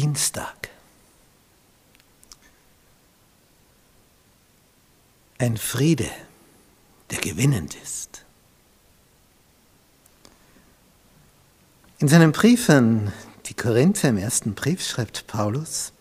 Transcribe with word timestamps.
Dienstag. 0.00 0.68
Ein 5.38 5.56
Friede, 5.56 6.08
der 7.10 7.18
gewinnend 7.18 7.74
ist. 7.82 8.24
In 11.98 12.06
seinem 12.06 12.30
Brief 12.30 12.70
an 12.70 13.12
die 13.46 13.54
Korinther 13.54 14.10
im 14.10 14.18
ersten 14.18 14.54
Brief 14.54 14.86
schreibt 14.86 15.26
Paulus 15.26 15.92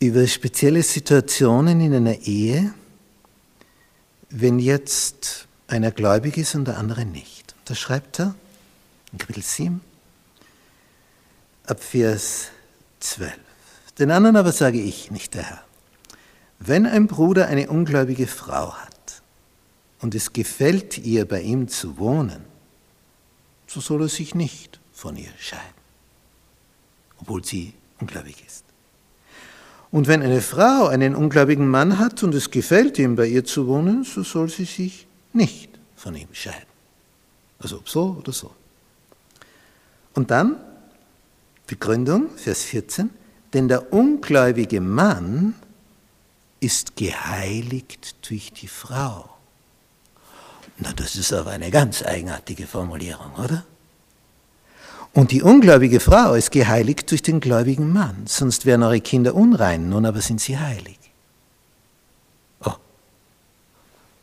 über 0.00 0.26
spezielle 0.26 0.82
Situationen 0.82 1.80
in 1.80 1.94
einer 1.94 2.18
Ehe, 2.18 2.74
wenn 4.28 4.58
jetzt 4.58 5.46
einer 5.68 5.92
gläubig 5.92 6.36
ist 6.36 6.56
und 6.56 6.64
der 6.64 6.78
andere 6.78 7.04
nicht. 7.04 7.54
Da 7.64 7.76
schreibt 7.76 8.18
er 8.18 8.34
in 9.12 9.18
Kapitel 9.18 9.44
7 9.44 9.91
ab 11.66 11.82
Vers 11.82 12.48
12. 13.00 13.32
Den 13.98 14.10
anderen 14.10 14.36
aber 14.36 14.52
sage 14.52 14.80
ich, 14.80 15.10
nicht 15.10 15.34
der 15.34 15.42
Herr. 15.44 15.64
Wenn 16.58 16.86
ein 16.86 17.06
Bruder 17.06 17.48
eine 17.48 17.68
ungläubige 17.68 18.26
Frau 18.26 18.74
hat 18.74 19.22
und 20.00 20.14
es 20.14 20.32
gefällt 20.32 20.98
ihr, 20.98 21.26
bei 21.26 21.42
ihm 21.42 21.68
zu 21.68 21.98
wohnen, 21.98 22.44
so 23.66 23.80
soll 23.80 24.02
er 24.02 24.08
sich 24.08 24.34
nicht 24.34 24.80
von 24.92 25.16
ihr 25.16 25.30
scheiden, 25.38 25.62
obwohl 27.18 27.44
sie 27.44 27.74
ungläubig 28.00 28.44
ist. 28.46 28.64
Und 29.90 30.08
wenn 30.08 30.22
eine 30.22 30.40
Frau 30.40 30.86
einen 30.86 31.14
ungläubigen 31.14 31.68
Mann 31.68 31.98
hat 31.98 32.22
und 32.22 32.34
es 32.34 32.50
gefällt 32.50 32.98
ihm, 32.98 33.16
bei 33.16 33.26
ihr 33.26 33.44
zu 33.44 33.66
wohnen, 33.66 34.04
so 34.04 34.22
soll 34.22 34.48
sie 34.48 34.64
sich 34.64 35.06
nicht 35.32 35.68
von 35.96 36.14
ihm 36.14 36.28
scheiden. 36.32 36.72
Also 37.58 37.76
ob 37.76 37.88
so 37.88 38.16
oder 38.18 38.32
so. 38.32 38.50
Und 40.14 40.30
dann 40.30 40.56
Begründung, 41.72 42.28
Vers 42.36 42.64
14, 42.64 43.08
denn 43.54 43.66
der 43.66 43.94
ungläubige 43.94 44.82
Mann 44.82 45.54
ist 46.60 46.96
geheiligt 46.96 48.14
durch 48.28 48.52
die 48.52 48.68
Frau. 48.68 49.30
Na, 50.76 50.92
das 50.92 51.16
ist 51.16 51.32
aber 51.32 51.52
eine 51.52 51.70
ganz 51.70 52.02
eigenartige 52.02 52.66
Formulierung, 52.66 53.32
oder? 53.42 53.64
Und 55.14 55.30
die 55.30 55.40
ungläubige 55.40 56.00
Frau 56.00 56.34
ist 56.34 56.50
geheiligt 56.50 57.10
durch 57.10 57.22
den 57.22 57.40
gläubigen 57.40 57.90
Mann, 57.90 58.26
sonst 58.26 58.66
wären 58.66 58.82
eure 58.82 59.00
Kinder 59.00 59.34
unrein, 59.34 59.88
nun 59.88 60.04
aber 60.04 60.20
sind 60.20 60.42
sie 60.42 60.58
heilig. 60.58 60.98
Oh, 62.64 62.76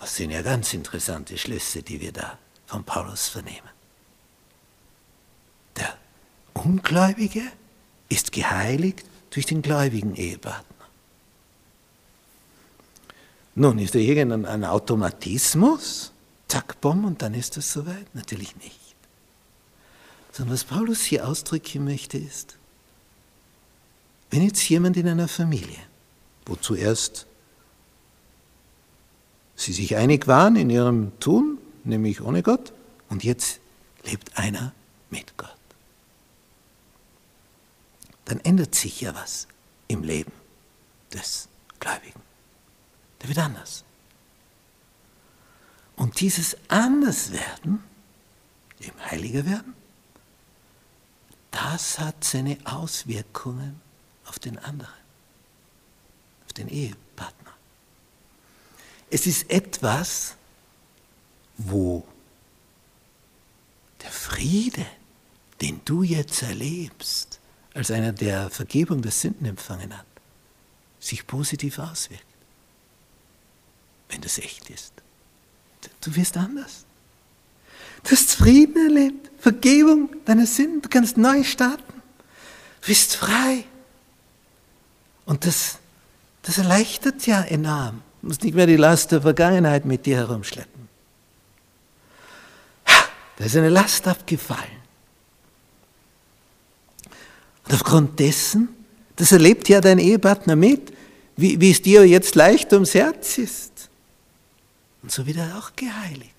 das 0.00 0.16
sind 0.16 0.30
ja 0.30 0.40
ganz 0.40 0.72
interessante 0.72 1.36
Schlüsse, 1.36 1.82
die 1.82 2.00
wir 2.00 2.12
da 2.12 2.38
von 2.64 2.84
Paulus 2.84 3.28
vernehmen. 3.28 3.68
Der 5.76 5.92
Ungläubige 6.64 7.42
ist 8.08 8.32
geheiligt 8.32 9.04
durch 9.30 9.46
den 9.46 9.62
gläubigen 9.62 10.14
Ehepartner. 10.14 10.86
Nun, 13.54 13.78
ist 13.78 13.94
da 13.94 13.98
irgendein 13.98 14.64
Automatismus? 14.64 16.12
Zack, 16.48 16.80
bumm, 16.80 17.04
und 17.04 17.22
dann 17.22 17.34
ist 17.34 17.56
es 17.56 17.72
soweit? 17.72 18.14
Natürlich 18.14 18.56
nicht. 18.56 18.80
Sondern 20.32 20.54
was 20.54 20.64
Paulus 20.64 21.02
hier 21.02 21.28
ausdrücken 21.28 21.84
möchte 21.84 22.18
ist, 22.18 22.56
wenn 24.30 24.42
jetzt 24.42 24.68
jemand 24.68 24.96
in 24.96 25.06
einer 25.06 25.28
Familie, 25.28 25.78
wo 26.46 26.56
zuerst 26.56 27.26
sie 29.54 29.72
sich 29.72 29.96
einig 29.96 30.26
waren 30.26 30.56
in 30.56 30.70
ihrem 30.70 31.12
Tun, 31.20 31.58
nämlich 31.84 32.20
ohne 32.20 32.42
Gott, 32.42 32.72
und 33.08 33.22
jetzt 33.22 33.60
lebt 34.04 34.36
einer 34.36 34.72
mit 35.10 35.36
Gott, 35.36 35.53
dann 38.24 38.40
ändert 38.40 38.74
sich 38.74 39.00
ja 39.00 39.14
was 39.14 39.46
im 39.88 40.02
Leben 40.02 40.32
des 41.12 41.48
Gläubigen. 41.78 42.20
Der 43.20 43.28
wird 43.28 43.38
anders. 43.38 43.84
Und 45.96 46.20
dieses 46.20 46.56
Anderswerden, 46.68 47.82
dem 48.80 49.04
Heiliger 49.04 49.46
werden, 49.46 49.74
das 51.50 51.98
hat 51.98 52.24
seine 52.24 52.58
Auswirkungen 52.64 53.80
auf 54.26 54.38
den 54.38 54.58
anderen, 54.58 54.92
auf 56.46 56.52
den 56.52 56.68
Ehepartner. 56.68 57.52
Es 59.10 59.26
ist 59.26 59.48
etwas, 59.50 60.34
wo 61.56 62.04
der 64.02 64.10
Friede, 64.10 64.84
den 65.60 65.80
du 65.84 66.02
jetzt 66.02 66.42
erlebst, 66.42 67.38
als 67.74 67.90
einer, 67.90 68.12
der 68.12 68.50
Vergebung 68.50 69.02
der 69.02 69.10
Sünden 69.10 69.46
empfangen 69.46 69.96
hat, 69.96 70.06
sich 71.00 71.26
positiv 71.26 71.78
auswirkt, 71.78 72.24
wenn 74.08 74.20
das 74.20 74.38
echt 74.38 74.70
ist. 74.70 74.92
Du 76.00 76.14
wirst 76.14 76.36
anders. 76.36 76.84
Du 78.04 78.12
hast 78.12 78.32
Frieden 78.32 78.76
erlebt, 78.76 79.30
Vergebung 79.38 80.08
deiner 80.24 80.46
Sünden, 80.46 80.82
du 80.82 80.88
kannst 80.88 81.16
neu 81.16 81.42
starten. 81.42 82.02
Du 82.80 82.86
bist 82.86 83.16
frei. 83.16 83.64
Und 85.26 85.46
das, 85.46 85.78
das 86.42 86.58
erleichtert 86.58 87.26
ja 87.26 87.42
enorm. 87.42 88.02
Du 88.20 88.28
musst 88.28 88.44
nicht 88.44 88.54
mehr 88.54 88.66
die 88.66 88.76
Last 88.76 89.12
der 89.12 89.22
Vergangenheit 89.22 89.84
mit 89.84 90.06
dir 90.06 90.16
herumschleppen. 90.18 90.88
Da 93.36 93.44
ist 93.44 93.56
eine 93.56 93.68
Last 93.68 94.06
abgefallen. 94.06 94.83
Und 97.64 97.74
aufgrund 97.74 98.18
dessen, 98.20 98.68
das 99.16 99.32
erlebt 99.32 99.68
ja 99.68 99.80
dein 99.80 99.98
Ehepartner 99.98 100.56
mit, 100.56 100.92
wie, 101.36 101.60
wie 101.60 101.70
es 101.70 101.82
dir 101.82 102.06
jetzt 102.06 102.34
leicht 102.34 102.72
ums 102.72 102.94
Herz 102.94 103.38
ist. 103.38 103.88
Und 105.02 105.10
so 105.10 105.26
wird 105.26 105.38
er 105.38 105.58
auch 105.58 105.72
geheiligt. 105.76 106.30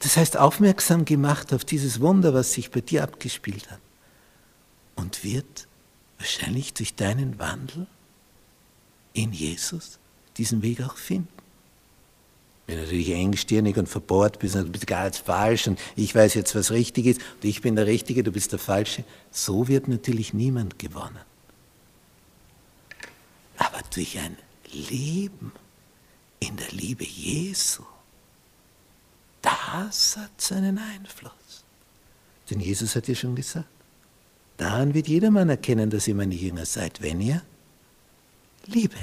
Das 0.00 0.16
heißt, 0.16 0.36
aufmerksam 0.36 1.04
gemacht 1.04 1.52
auf 1.52 1.64
dieses 1.64 2.00
Wunder, 2.00 2.32
was 2.34 2.52
sich 2.52 2.70
bei 2.70 2.80
dir 2.80 3.02
abgespielt 3.02 3.70
hat. 3.70 3.80
Und 4.96 5.24
wird 5.24 5.66
wahrscheinlich 6.18 6.74
durch 6.74 6.94
deinen 6.94 7.38
Wandel 7.38 7.86
in 9.12 9.32
Jesus 9.32 9.98
diesen 10.36 10.62
Weg 10.62 10.82
auch 10.82 10.96
finden. 10.96 11.28
Du 12.70 12.76
natürlich 12.76 13.10
engstirnig 13.10 13.76
und 13.76 13.88
verbohrt 13.88 14.38
bist 14.38 14.54
du 14.54 14.64
bist 14.64 14.86
gar 14.86 15.06
jetzt 15.06 15.18
falsch 15.18 15.66
und 15.66 15.78
ich 15.96 16.14
weiß 16.14 16.34
jetzt, 16.34 16.54
was 16.54 16.70
richtig 16.70 17.06
ist 17.06 17.20
und 17.20 17.44
ich 17.44 17.62
bin 17.62 17.74
der 17.74 17.86
Richtige, 17.86 18.22
du 18.22 18.30
bist 18.30 18.52
der 18.52 18.60
Falsche, 18.60 19.04
so 19.30 19.66
wird 19.66 19.88
natürlich 19.88 20.32
niemand 20.34 20.78
gewonnen. 20.78 21.18
Aber 23.58 23.80
durch 23.92 24.18
ein 24.18 24.36
Leben 24.72 25.52
in 26.38 26.56
der 26.56 26.70
Liebe 26.70 27.04
Jesu, 27.04 27.82
das 29.42 30.16
hat 30.16 30.40
seinen 30.40 30.78
Einfluss. 30.78 31.64
Denn 32.48 32.60
Jesus 32.60 32.96
hat 32.96 33.08
ja 33.08 33.14
schon 33.14 33.34
gesagt, 33.34 33.68
daran 34.56 34.94
wird 34.94 35.08
jedermann 35.08 35.48
erkennen, 35.48 35.90
dass 35.90 36.08
ihr 36.08 36.14
meine 36.14 36.34
Jünger 36.34 36.66
seid, 36.66 37.02
wenn 37.02 37.20
ihr 37.20 37.42
Liebe 38.66 38.96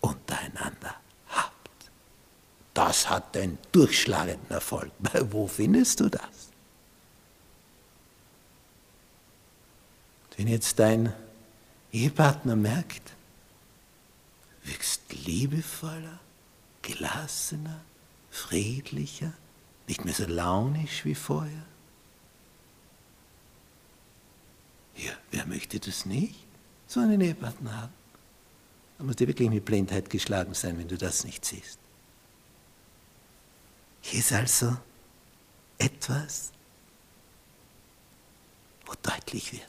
untereinander 0.00 0.96
habt. 1.28 1.90
Das 2.90 3.08
hat 3.08 3.36
den 3.36 3.56
durchschlagenden 3.70 4.50
Erfolg. 4.50 4.90
Wo 5.30 5.46
findest 5.46 6.00
du 6.00 6.08
das? 6.08 6.50
Wenn 10.36 10.48
jetzt 10.48 10.76
dein 10.80 11.12
Ehepartner 11.92 12.56
merkt, 12.56 13.12
wirkst 14.64 15.02
liebevoller, 15.24 16.18
gelassener, 16.82 17.80
friedlicher, 18.28 19.34
nicht 19.86 20.04
mehr 20.04 20.14
so 20.14 20.26
launisch 20.26 21.04
wie 21.04 21.14
vorher? 21.14 21.62
Ja, 24.96 25.12
wer 25.30 25.46
möchte 25.46 25.78
das 25.78 26.06
nicht? 26.06 26.44
So 26.88 26.98
einen 26.98 27.20
Ehepartner 27.20 27.82
haben. 27.82 27.94
Da 28.98 29.04
muss 29.04 29.14
dir 29.14 29.28
wirklich 29.28 29.48
mit 29.48 29.64
Blindheit 29.64 30.10
geschlagen 30.10 30.54
sein, 30.54 30.76
wenn 30.76 30.88
du 30.88 30.98
das 30.98 31.22
nicht 31.22 31.44
siehst. 31.44 31.78
Hier 34.02 34.20
ist 34.20 34.32
also 34.32 34.76
etwas, 35.78 36.50
wo 38.86 38.92
deutlich 39.02 39.52
wird, 39.52 39.62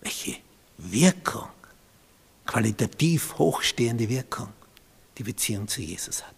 welche 0.00 0.36
Wirkung, 0.78 1.48
qualitativ 2.44 3.38
hochstehende 3.38 4.08
Wirkung 4.08 4.48
die 5.18 5.22
Beziehung 5.22 5.68
zu 5.68 5.80
Jesus 5.80 6.22
hat. 6.22 6.34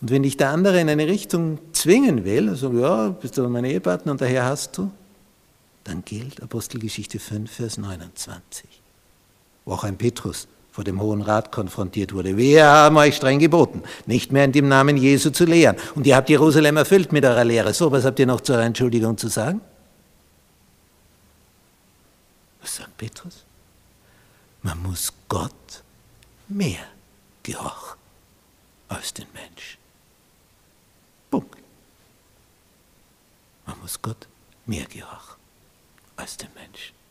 Und 0.00 0.10
wenn 0.10 0.22
dich 0.22 0.36
der 0.36 0.50
andere 0.50 0.80
in 0.80 0.88
eine 0.88 1.06
Richtung 1.06 1.58
zwingen 1.72 2.24
will, 2.24 2.48
also 2.48 2.72
ja, 2.72 3.10
bist 3.10 3.38
du 3.38 3.48
mein 3.48 3.64
Ehepartner 3.64 4.12
und 4.12 4.20
daher 4.20 4.44
hast 4.44 4.76
du, 4.76 4.90
dann 5.84 6.04
gilt 6.04 6.42
Apostelgeschichte 6.42 7.18
5, 7.18 7.50
Vers 7.50 7.78
29, 7.78 8.66
wo 9.64 9.72
auch 9.72 9.84
ein 9.84 9.96
Petrus 9.96 10.48
vor 10.74 10.82
dem 10.82 11.00
Hohen 11.00 11.22
Rat 11.22 11.52
konfrontiert 11.52 12.12
wurde. 12.12 12.36
Wir 12.36 12.66
haben 12.66 12.96
euch 12.96 13.14
streng 13.14 13.38
geboten, 13.38 13.84
nicht 14.06 14.32
mehr 14.32 14.44
in 14.44 14.50
dem 14.50 14.66
Namen 14.66 14.96
Jesu 14.96 15.30
zu 15.30 15.44
lehren. 15.44 15.76
Und 15.94 16.04
ihr 16.04 16.16
habt 16.16 16.28
Jerusalem 16.28 16.76
erfüllt 16.76 17.12
mit 17.12 17.24
eurer 17.24 17.44
Lehre. 17.44 17.72
So, 17.72 17.92
was 17.92 18.04
habt 18.04 18.18
ihr 18.18 18.26
noch 18.26 18.40
zur 18.40 18.58
Entschuldigung 18.58 19.16
zu 19.16 19.28
sagen? 19.28 19.60
Was 22.60 22.74
sagt 22.74 22.96
Petrus? 22.96 23.44
Man 24.62 24.82
muss 24.82 25.12
Gott 25.28 25.52
mehr 26.48 26.84
gehorchen 27.44 27.96
als 28.88 29.14
den 29.14 29.28
Menschen. 29.32 29.78
Punkt. 31.30 31.56
Man 33.64 33.78
muss 33.78 34.02
Gott 34.02 34.26
mehr 34.66 34.86
gehorchen 34.86 35.36
als 36.16 36.36
den 36.36 36.52
Menschen. 36.52 37.03